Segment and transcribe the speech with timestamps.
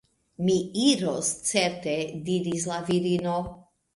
[0.45, 1.93] Mi iros certe,
[2.31, 3.37] diris la virino.